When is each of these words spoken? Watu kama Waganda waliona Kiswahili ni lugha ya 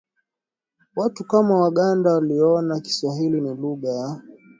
Watu 0.95 1.23
kama 1.23 1.59
Waganda 1.61 2.13
waliona 2.13 2.79
Kiswahili 2.79 3.41
ni 3.41 3.49
lugha 3.55 3.89
ya 3.89 4.21